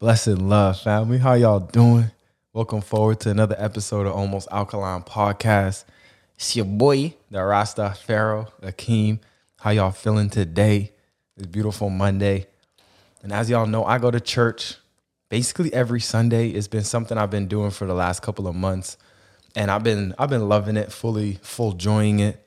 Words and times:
Blessed 0.00 0.38
love, 0.38 0.80
family. 0.80 1.18
How 1.18 1.34
y'all 1.34 1.60
doing? 1.60 2.10
Welcome 2.52 2.80
forward 2.80 3.20
to 3.20 3.30
another 3.30 3.54
episode 3.56 4.06
of 4.06 4.12
Almost 4.12 4.48
Alkaline 4.50 5.02
Podcast. 5.02 5.84
It's 6.34 6.56
your 6.56 6.64
boy, 6.64 7.14
the 7.30 7.40
Rasta 7.42 7.94
Pharaoh, 8.04 8.48
Akeem. 8.60 9.20
How 9.60 9.70
y'all 9.70 9.92
feeling 9.92 10.30
today? 10.30 10.90
It's 11.36 11.46
beautiful 11.46 11.90
Monday. 11.90 12.48
And 13.22 13.32
as 13.32 13.48
y'all 13.48 13.66
know, 13.66 13.84
I 13.84 13.98
go 13.98 14.10
to 14.10 14.18
church 14.18 14.74
basically 15.30 15.72
every 15.72 16.00
Sunday. 16.00 16.48
It's 16.48 16.68
been 16.68 16.82
something 16.82 17.16
I've 17.16 17.30
been 17.30 17.46
doing 17.46 17.70
for 17.70 17.86
the 17.86 17.94
last 17.94 18.20
couple 18.20 18.48
of 18.48 18.56
months. 18.56 18.96
And 19.54 19.70
I've 19.70 19.84
been 19.84 20.12
I've 20.18 20.28
been 20.28 20.48
loving 20.48 20.76
it, 20.76 20.90
fully 20.90 21.38
full 21.40 21.70
enjoying 21.70 22.18
it. 22.18 22.44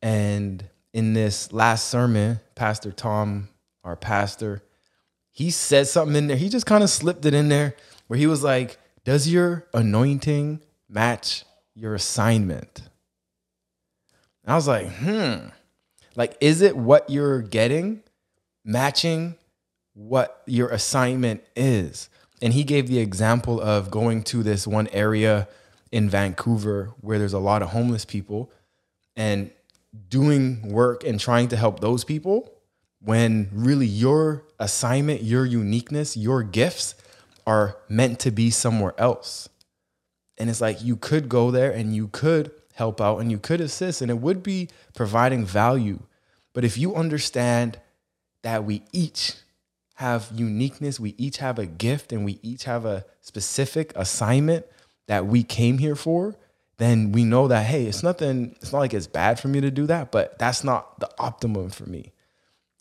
And 0.00 0.64
in 0.92 1.12
this 1.12 1.52
last 1.52 1.88
sermon, 1.88 2.38
Pastor 2.54 2.92
Tom, 2.92 3.48
our 3.82 3.96
pastor, 3.96 4.62
he 5.34 5.50
said 5.50 5.88
something 5.88 6.14
in 6.14 6.28
there. 6.28 6.36
He 6.36 6.48
just 6.48 6.64
kind 6.64 6.84
of 6.84 6.88
slipped 6.88 7.26
it 7.26 7.34
in 7.34 7.48
there 7.48 7.74
where 8.06 8.18
he 8.18 8.26
was 8.26 8.44
like, 8.44 8.78
Does 9.04 9.28
your 9.28 9.66
anointing 9.74 10.60
match 10.88 11.44
your 11.74 11.94
assignment? 11.94 12.82
And 14.44 14.52
I 14.52 14.54
was 14.54 14.68
like, 14.68 14.88
Hmm. 14.88 15.48
Like, 16.14 16.36
is 16.40 16.62
it 16.62 16.76
what 16.76 17.10
you're 17.10 17.42
getting 17.42 18.04
matching 18.64 19.34
what 19.94 20.40
your 20.46 20.68
assignment 20.68 21.42
is? 21.56 22.08
And 22.40 22.52
he 22.52 22.62
gave 22.62 22.86
the 22.86 23.00
example 23.00 23.60
of 23.60 23.90
going 23.90 24.22
to 24.24 24.44
this 24.44 24.68
one 24.68 24.86
area 24.88 25.48
in 25.90 26.08
Vancouver 26.08 26.92
where 27.00 27.18
there's 27.18 27.32
a 27.32 27.40
lot 27.40 27.62
of 27.62 27.70
homeless 27.70 28.04
people 28.04 28.52
and 29.16 29.50
doing 30.08 30.62
work 30.70 31.02
and 31.02 31.18
trying 31.18 31.48
to 31.48 31.56
help 31.56 31.80
those 31.80 32.04
people 32.04 32.52
when 33.04 33.48
really 33.52 33.86
your 33.86 34.44
assignment, 34.58 35.22
your 35.22 35.44
uniqueness, 35.44 36.16
your 36.16 36.42
gifts 36.42 36.94
are 37.46 37.76
meant 37.88 38.18
to 38.20 38.30
be 38.30 38.50
somewhere 38.50 38.94
else. 38.98 39.48
And 40.38 40.48
it's 40.48 40.60
like 40.60 40.82
you 40.82 40.96
could 40.96 41.28
go 41.28 41.50
there 41.50 41.70
and 41.70 41.94
you 41.94 42.08
could 42.08 42.50
help 42.74 43.00
out 43.00 43.18
and 43.18 43.30
you 43.30 43.38
could 43.38 43.60
assist 43.60 44.00
and 44.00 44.10
it 44.10 44.18
would 44.18 44.42
be 44.42 44.68
providing 44.94 45.44
value. 45.44 46.00
But 46.54 46.64
if 46.64 46.78
you 46.78 46.94
understand 46.94 47.78
that 48.42 48.64
we 48.64 48.82
each 48.92 49.34
have 49.94 50.28
uniqueness, 50.34 50.98
we 50.98 51.14
each 51.16 51.38
have 51.38 51.58
a 51.58 51.66
gift, 51.66 52.12
and 52.12 52.24
we 52.24 52.38
each 52.42 52.64
have 52.64 52.84
a 52.84 53.04
specific 53.20 53.92
assignment 53.94 54.66
that 55.06 55.26
we 55.26 55.42
came 55.42 55.78
here 55.78 55.94
for, 55.94 56.36
then 56.78 57.12
we 57.12 57.24
know 57.24 57.46
that, 57.46 57.64
hey, 57.66 57.86
it's 57.86 58.02
nothing, 58.02 58.56
it's 58.60 58.72
not 58.72 58.80
like 58.80 58.94
it's 58.94 59.06
bad 59.06 59.38
for 59.38 59.48
me 59.48 59.60
to 59.60 59.70
do 59.70 59.86
that, 59.86 60.10
but 60.10 60.38
that's 60.38 60.64
not 60.64 60.98
the 60.98 61.08
optimum 61.18 61.70
for 61.70 61.86
me. 61.86 62.12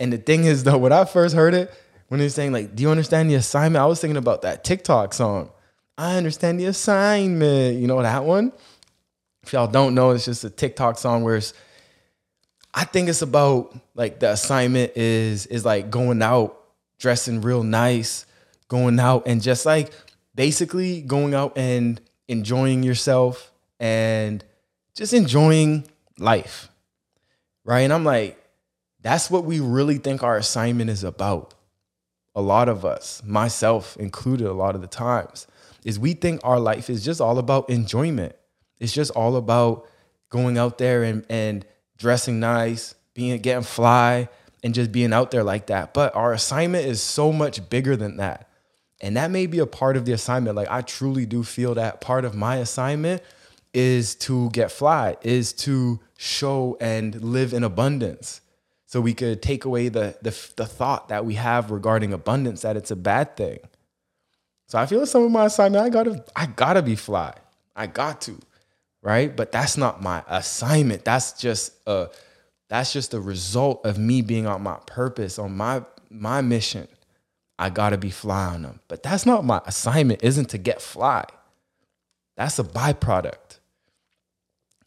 And 0.00 0.12
the 0.12 0.18
thing 0.18 0.44
is, 0.44 0.64
though, 0.64 0.78
when 0.78 0.92
I 0.92 1.04
first 1.04 1.34
heard 1.34 1.54
it, 1.54 1.72
when 2.08 2.20
he's 2.20 2.34
saying, 2.34 2.52
like, 2.52 2.74
do 2.76 2.82
you 2.82 2.90
understand 2.90 3.30
the 3.30 3.34
assignment? 3.34 3.82
I 3.82 3.86
was 3.86 4.00
thinking 4.00 4.16
about 4.16 4.42
that 4.42 4.62
TikTok 4.62 5.12
song. 5.12 5.50
I 5.98 6.16
understand 6.16 6.60
the 6.60 6.66
assignment. 6.66 7.78
You 7.78 7.86
know 7.86 8.00
that 8.02 8.24
one? 8.24 8.52
If 9.42 9.52
y'all 9.52 9.66
don't 9.66 9.94
know, 9.94 10.10
it's 10.10 10.24
just 10.24 10.44
a 10.44 10.50
TikTok 10.50 10.98
song 10.98 11.22
where 11.22 11.36
it's, 11.36 11.54
I 12.74 12.84
think 12.84 13.08
it's 13.08 13.22
about 13.22 13.74
like 13.94 14.20
the 14.20 14.32
assignment 14.32 14.92
is 14.96 15.46
is 15.46 15.64
like 15.64 15.88
going 15.88 16.20
out, 16.20 16.60
dressing 16.98 17.40
real 17.40 17.62
nice, 17.62 18.26
going 18.68 19.00
out 19.00 19.26
and 19.26 19.40
just 19.40 19.64
like 19.64 19.92
basically 20.34 21.00
going 21.00 21.32
out 21.32 21.56
and 21.56 22.00
enjoying 22.28 22.82
yourself 22.82 23.50
and 23.80 24.44
just 24.94 25.14
enjoying 25.14 25.84
life. 26.18 26.68
Right. 27.64 27.80
And 27.80 27.92
I'm 27.92 28.04
like, 28.04 28.38
that's 29.06 29.30
what 29.30 29.44
we 29.44 29.60
really 29.60 29.98
think 29.98 30.24
our 30.24 30.36
assignment 30.36 30.90
is 30.90 31.04
about. 31.04 31.54
A 32.34 32.42
lot 32.42 32.68
of 32.68 32.84
us, 32.84 33.22
myself 33.24 33.96
included, 33.98 34.48
a 34.48 34.52
lot 34.52 34.74
of 34.74 34.80
the 34.80 34.88
times, 34.88 35.46
is 35.84 35.96
we 35.96 36.12
think 36.12 36.40
our 36.42 36.58
life 36.58 36.90
is 36.90 37.04
just 37.04 37.20
all 37.20 37.38
about 37.38 37.70
enjoyment. 37.70 38.34
It's 38.80 38.92
just 38.92 39.12
all 39.12 39.36
about 39.36 39.86
going 40.28 40.58
out 40.58 40.78
there 40.78 41.04
and, 41.04 41.24
and 41.30 41.64
dressing 41.96 42.40
nice, 42.40 42.96
being 43.14 43.40
getting 43.40 43.62
fly, 43.62 44.28
and 44.64 44.74
just 44.74 44.90
being 44.90 45.12
out 45.12 45.30
there 45.30 45.44
like 45.44 45.68
that. 45.68 45.94
But 45.94 46.16
our 46.16 46.32
assignment 46.32 46.84
is 46.84 47.00
so 47.00 47.32
much 47.32 47.70
bigger 47.70 47.96
than 47.96 48.16
that. 48.16 48.48
And 49.00 49.16
that 49.16 49.30
may 49.30 49.46
be 49.46 49.60
a 49.60 49.66
part 49.66 49.96
of 49.96 50.04
the 50.04 50.12
assignment. 50.12 50.56
Like 50.56 50.68
I 50.68 50.80
truly 50.80 51.26
do 51.26 51.44
feel 51.44 51.74
that 51.74 52.00
part 52.00 52.24
of 52.24 52.34
my 52.34 52.56
assignment 52.56 53.22
is 53.72 54.16
to 54.16 54.50
get 54.50 54.72
fly, 54.72 55.16
is 55.22 55.52
to 55.52 56.00
show 56.18 56.76
and 56.80 57.22
live 57.22 57.54
in 57.54 57.62
abundance 57.62 58.40
so 58.86 59.00
we 59.00 59.14
could 59.14 59.42
take 59.42 59.64
away 59.64 59.88
the, 59.88 60.16
the, 60.22 60.30
the 60.56 60.66
thought 60.66 61.08
that 61.08 61.24
we 61.24 61.34
have 61.34 61.70
regarding 61.70 62.12
abundance 62.12 62.62
that 62.62 62.76
it's 62.76 62.90
a 62.90 62.96
bad 62.96 63.36
thing. 63.36 63.58
So 64.68 64.78
I 64.78 64.86
feel 64.86 65.04
some 65.06 65.22
of 65.22 65.30
my 65.30 65.46
assignment, 65.46 65.84
I 65.84 65.88
gotta, 65.90 66.24
I 66.34 66.46
gotta 66.46 66.82
be 66.82 66.96
fly. 66.96 67.34
I 67.74 67.86
got 67.88 68.20
to, 68.22 68.38
right? 69.02 69.34
But 69.34 69.52
that's 69.52 69.76
not 69.76 70.02
my 70.02 70.24
assignment. 70.28 71.04
That's 71.04 71.32
just 71.34 71.72
a, 71.86 72.08
that's 72.68 72.92
just 72.92 73.14
a 73.14 73.20
result 73.20 73.84
of 73.84 73.98
me 73.98 74.22
being 74.22 74.46
on 74.46 74.62
my 74.62 74.78
purpose, 74.86 75.38
on 75.38 75.56
my 75.56 75.84
my 76.10 76.40
mission. 76.40 76.88
I 77.58 77.70
gotta 77.70 77.98
be 77.98 78.10
fly 78.10 78.46
on 78.46 78.62
them. 78.62 78.80
But 78.88 79.02
that's 79.02 79.26
not 79.26 79.44
my 79.44 79.60
assignment, 79.66 80.22
isn't 80.22 80.50
to 80.50 80.58
get 80.58 80.82
fly. 80.82 81.24
That's 82.36 82.58
a 82.58 82.64
byproduct. 82.64 83.60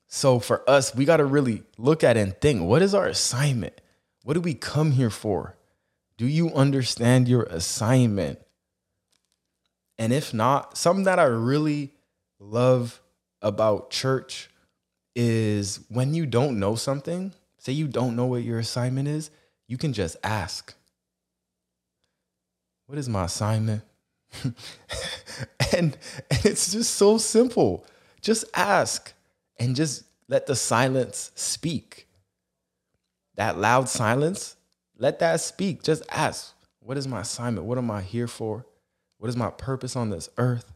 So 0.07 0.39
for 0.39 0.67
us, 0.69 0.93
we 0.93 1.05
gotta 1.05 1.25
really 1.25 1.63
look 1.77 2.03
at 2.03 2.17
and 2.17 2.39
think, 2.41 2.63
what 2.63 2.81
is 2.81 2.93
our 2.93 3.07
assignment? 3.07 3.79
What 4.23 4.33
do 4.33 4.41
we 4.41 4.53
come 4.53 4.91
here 4.91 5.09
for? 5.09 5.55
Do 6.17 6.27
you 6.27 6.53
understand 6.53 7.27
your 7.27 7.43
assignment? 7.43 8.39
And 9.97 10.11
if 10.11 10.33
not, 10.33 10.77
something 10.77 11.05
that 11.05 11.19
I 11.19 11.23
really 11.23 11.93
love 12.39 13.01
about 13.41 13.89
church 13.89 14.49
is 15.15 15.79
when 15.89 16.13
you 16.13 16.25
don't 16.25 16.59
know 16.59 16.75
something, 16.75 17.33
say 17.57 17.71
you 17.71 17.87
don't 17.87 18.15
know 18.15 18.25
what 18.25 18.43
your 18.43 18.59
assignment 18.59 19.07
is, 19.07 19.31
you 19.67 19.77
can 19.77 19.93
just 19.93 20.17
ask. 20.23 20.73
What 22.87 22.97
is 22.97 23.07
my 23.07 23.25
assignment? 23.25 23.83
and, 24.43 24.53
and 25.73 26.45
it's 26.45 26.71
just 26.71 26.95
so 26.95 27.17
simple. 27.17 27.85
Just 28.21 28.45
ask 28.53 29.13
and 29.57 29.75
just 29.75 30.03
let 30.27 30.47
the 30.47 30.55
silence 30.55 31.31
speak 31.35 32.08
that 33.39 33.57
loud 33.57 33.87
silence, 33.87 34.57
let 34.97 35.19
that 35.19 35.39
speak. 35.39 35.81
Just 35.81 36.03
ask, 36.11 36.53
what 36.81 36.97
is 36.97 37.07
my 37.07 37.21
assignment? 37.21 37.65
What 37.65 37.77
am 37.77 37.89
I 37.89 38.01
here 38.01 38.27
for? 38.27 38.65
What 39.17 39.29
is 39.29 39.37
my 39.37 39.49
purpose 39.49 39.95
on 39.95 40.09
this 40.09 40.27
earth? 40.37 40.73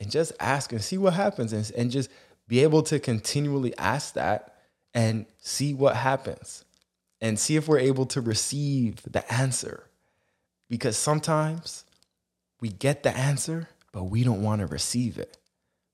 And 0.00 0.10
just 0.10 0.32
ask 0.40 0.72
and 0.72 0.82
see 0.82 0.96
what 0.96 1.12
happens 1.12 1.52
and, 1.52 1.70
and 1.76 1.90
just 1.90 2.08
be 2.46 2.60
able 2.60 2.82
to 2.84 2.98
continually 2.98 3.76
ask 3.76 4.14
that 4.14 4.54
and 4.94 5.26
see 5.38 5.74
what 5.74 5.96
happens 5.96 6.64
and 7.20 7.38
see 7.38 7.56
if 7.56 7.68
we're 7.68 7.78
able 7.78 8.06
to 8.06 8.22
receive 8.22 9.02
the 9.02 9.30
answer. 9.30 9.84
Because 10.70 10.96
sometimes 10.96 11.84
we 12.58 12.70
get 12.70 13.02
the 13.02 13.14
answer, 13.14 13.68
but 13.92 14.04
we 14.04 14.24
don't 14.24 14.42
want 14.42 14.62
to 14.62 14.66
receive 14.66 15.18
it 15.18 15.36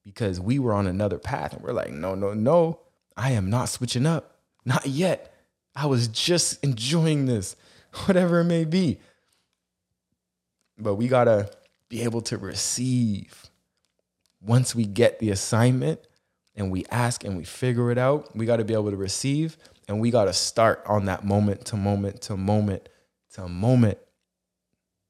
because 0.05 0.39
we 0.39 0.61
were 0.61 0.75
on 0.75 0.87
another 0.87 1.19
path 1.19 1.55
and 1.55 1.62
we're 1.62 1.73
like, 1.73 1.91
no, 1.91 2.15
no, 2.15 2.34
no, 2.34 2.78
I 3.17 3.33
am 3.33 3.50
not 3.50 3.69
switching 3.69 4.06
up. 4.06 4.34
Not 4.64 4.86
yet. 4.86 5.34
I 5.75 5.86
was 5.86 6.08
just 6.08 6.62
enjoying 6.64 7.26
this, 7.26 7.56
whatever 8.06 8.41
it 8.41 8.44
may 8.44 8.64
be. 8.64 8.98
But 10.78 10.94
we 10.94 11.08
got 11.08 11.25
to 11.25 11.50
be 11.88 12.02
able 12.02 12.22
to 12.22 12.38
receive. 12.38 13.50
Once 14.41 14.75
we 14.75 14.84
get 14.84 15.19
the 15.19 15.30
assignment 15.30 16.00
and 16.54 16.70
we 16.70 16.84
ask 16.91 17.25
and 17.25 17.36
we 17.36 17.44
figure 17.44 17.91
it 17.91 17.98
out, 17.98 18.34
we 18.36 18.47
got 18.47 18.56
to 18.56 18.64
be 18.64 18.75
able 18.75 18.91
to 18.91 18.97
receive 18.97 19.56
and 19.88 20.00
we 20.00 20.10
got 20.10 20.25
to 20.25 20.32
start 20.32 20.82
on 20.86 21.06
that 21.06 21.25
moment 21.25 21.66
to 21.66 21.76
moment 21.76 22.22
to 22.22 22.36
moment 22.36 22.88
to 23.34 23.48
moment 23.48 23.98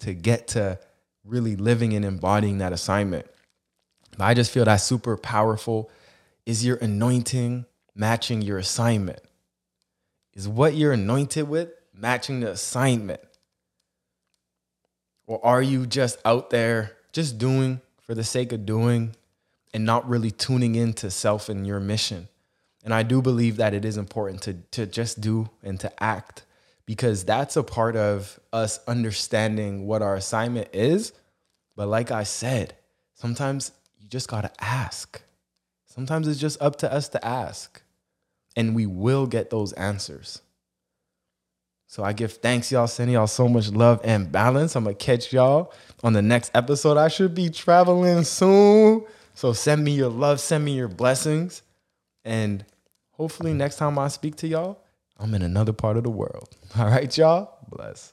to 0.01 0.15
get 0.15 0.49
to 0.49 0.79
really 1.25 1.57
living 1.57 1.95
and 1.95 2.05
embodying 2.05 2.59
that 2.59 2.73
assignment. 2.73 3.27
I 4.19 4.35
just 4.35 4.51
feel 4.51 4.65
that's 4.65 4.85
super 4.85 5.17
powerful. 5.17 5.91
Is 6.47 6.65
your 6.65 6.77
anointing 6.77 7.67
matching 7.95 8.43
your 8.43 8.59
assignment? 8.59 9.21
Is 10.35 10.49
what 10.49 10.75
you're 10.75 10.93
anointed 10.93 11.49
with 11.49 11.71
matching 11.95 12.41
the 12.41 12.51
assignment? 12.51 13.21
Or 15.27 15.45
are 15.45 15.63
you 15.63 15.87
just 15.87 16.19
out 16.25 16.51
there 16.51 16.93
just 17.13 17.39
doing 17.39 17.81
for 18.01 18.15
the 18.15 18.25
sake 18.25 18.53
of 18.53 18.67
doing 18.67 19.15
and 19.73 19.85
not 19.85 20.09
really 20.09 20.31
tuning 20.31 20.75
into 20.75 21.11
self 21.11 21.49
and 21.49 21.67
your 21.67 21.81
mission? 21.81 22.29
And 22.85 22.93
I 22.93 23.03
do 23.03 23.23
believe 23.23 23.57
that 23.57 23.73
it 23.73 23.85
is 23.85 23.97
important 23.97 24.43
to, 24.43 24.55
to 24.73 24.87
just 24.87 25.21
do 25.21 25.49
and 25.63 25.81
to 25.81 26.03
act 26.03 26.45
because 26.85 27.25
that's 27.25 27.57
a 27.57 27.63
part 27.63 27.97
of 27.97 28.39
us 28.53 28.81
understanding 28.87 29.87
what 29.87 30.03
our 30.03 30.17
assignment 30.17 30.69
is. 30.75 31.13
But 31.77 31.89
like 31.89 32.11
I 32.11 32.25
said, 32.25 32.75
sometimes 33.15 33.73
you 33.99 34.09
just 34.09 34.29
got 34.29 34.43
to 34.43 34.51
ask. 34.63 35.23
Sometimes 35.87 36.29
it's 36.29 36.41
just 36.41 36.61
up 36.61 36.77
to 36.77 36.93
us 36.93 37.09
to 37.11 37.25
ask 37.25 37.81
and 38.57 38.75
we 38.75 38.87
will 38.87 39.27
get 39.27 39.51
those 39.51 39.73
answers. 39.75 40.41
So 41.87 42.03
I 42.03 42.13
give 42.13 42.33
thanks, 42.33 42.73
y'all. 42.73 42.89
Sending 42.89 43.15
y'all 43.15 43.27
so 43.27 43.49
much 43.49 43.71
love 43.71 44.01
and 44.03 44.33
balance. 44.33 44.75
I'm 44.75 44.85
gonna 44.85 44.95
catch 44.95 45.33
y'all 45.33 45.73
on 46.03 46.13
the 46.13 46.23
next 46.23 46.51
episode. 46.55 46.97
I 46.97 47.09
should 47.09 47.35
be 47.35 47.51
traveling 47.51 48.25
soon. 48.25 49.05
So 49.35 49.53
send 49.53 49.85
me 49.85 49.93
your 49.93 50.11
love, 50.11 50.41
send 50.41 50.65
me 50.65 50.75
your 50.75 50.89
blessings. 50.89 51.63
And 52.25 52.65
hopefully 53.13 53.53
next 53.53 53.77
time 53.77 53.99
I 53.99 54.09
speak 54.09 54.37
to 54.37 54.49
y'all, 54.49 54.79
I'm 55.19 55.35
in 55.35 55.43
another 55.43 55.73
part 55.73 55.97
of 55.97 56.03
the 56.03 56.11
world. 56.11 56.49
All 56.79 56.87
right, 56.87 57.17
y'all. 57.17 57.59
Bless. 57.69 58.13